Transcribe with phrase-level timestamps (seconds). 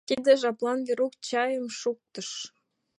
[0.07, 2.29] Тиде жаплан Верук чайым шуктыш.